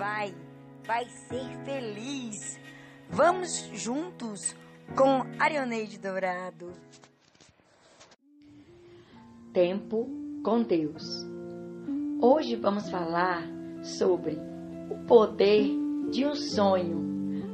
[0.00, 0.34] vai,
[0.86, 2.58] vai ser feliz.
[3.10, 4.56] Vamos juntos
[4.96, 6.72] com Arioneide Dourado.
[9.52, 10.08] Tempo
[10.42, 11.04] com Deus.
[12.18, 13.46] Hoje vamos falar
[13.82, 14.38] sobre
[14.90, 15.68] o poder
[16.10, 16.98] de um sonho.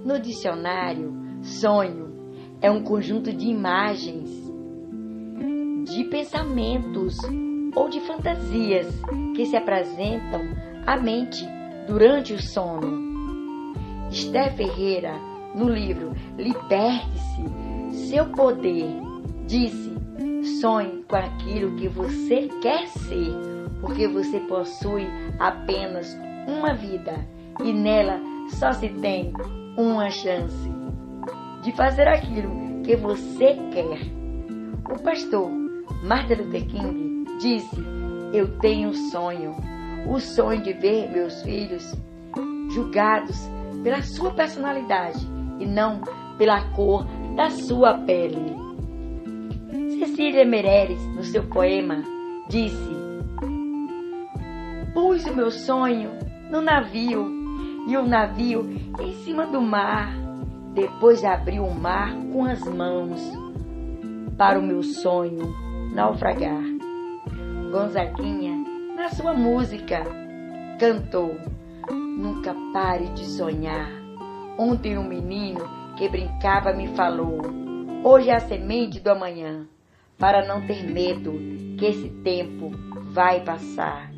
[0.04, 4.30] No dicionário, sonho é um conjunto de imagens,
[5.84, 7.16] de pensamentos
[7.74, 8.86] ou de fantasias
[9.34, 10.42] que se apresentam
[10.86, 11.55] à mente
[11.86, 13.06] durante o sono.
[14.10, 15.14] Esther Ferreira,
[15.54, 18.88] no livro Liberte-se, seu poder,
[19.46, 19.92] disse:
[20.60, 23.32] sonhe com aquilo que você quer ser,
[23.80, 25.06] porque você possui
[25.38, 27.26] apenas uma vida
[27.62, 29.32] e nela só se tem
[29.76, 30.70] uma chance
[31.62, 33.98] de fazer aquilo que você quer.
[34.90, 35.50] O pastor
[36.04, 37.76] Martin Luther King disse:
[38.32, 39.56] Eu tenho um sonho,
[40.06, 41.94] o sonho de ver meus filhos
[42.70, 43.36] julgados
[43.82, 45.26] pela sua personalidade
[45.58, 46.00] e não
[46.38, 48.56] pela cor da sua pele.
[49.98, 52.02] Cecília Meirelles, no seu poema,
[52.48, 52.96] disse:
[54.92, 56.10] Pus o meu sonho
[56.50, 57.26] no navio
[57.86, 58.68] e o navio
[59.00, 60.14] em cima do mar.
[60.74, 63.20] Depois abriu o mar com as mãos
[64.36, 65.54] para o meu sonho
[65.94, 66.62] naufragar.
[67.72, 68.45] Gonzaguinha,
[69.06, 70.02] na sua música,
[70.80, 71.36] cantou:
[71.88, 73.88] Nunca pare de sonhar.
[74.58, 75.60] Ontem um menino
[75.96, 77.40] que brincava me falou:
[78.02, 79.68] Hoje é a semente do amanhã.
[80.18, 81.30] Para não ter medo,
[81.78, 82.72] que esse tempo
[83.12, 84.10] vai passar.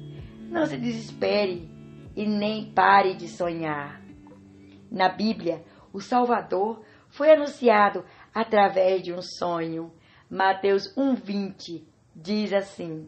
[0.49, 1.69] Não se desespere
[2.17, 4.01] e nem pare de sonhar.
[4.91, 9.93] Na Bíblia, o Salvador foi anunciado através de um sonho.
[10.31, 11.85] Mateus 1:20
[12.17, 13.07] diz assim: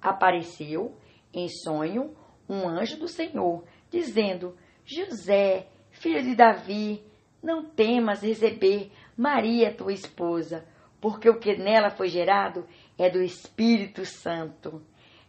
[0.00, 0.96] Apareceu
[1.32, 2.14] em sonho
[2.48, 7.04] um anjo do Senhor, dizendo: José, filho de Davi,
[7.42, 10.66] não temas receber Maria, tua esposa,
[11.00, 12.66] porque o que nela foi gerado
[12.98, 14.82] é do Espírito Santo.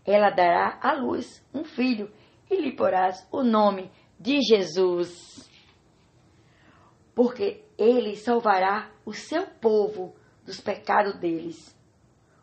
[0.05, 2.11] Ela dará à luz um filho
[2.49, 5.49] e lhe porás o nome de Jesus.
[7.13, 11.77] Porque ele salvará o seu povo dos pecados deles.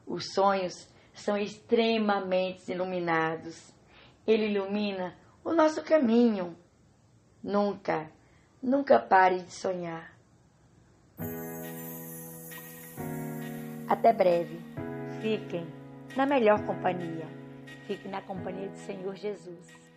[0.07, 3.73] Os sonhos são extremamente iluminados.
[4.27, 5.15] Ele ilumina
[5.45, 6.57] o nosso caminho.
[7.43, 8.11] Nunca,
[8.63, 10.17] nunca pare de sonhar.
[13.89, 14.61] Até breve.
[15.21, 15.67] Fiquem
[16.17, 17.27] na melhor companhia.
[17.87, 19.88] Fiquem na companhia do Senhor Jesus.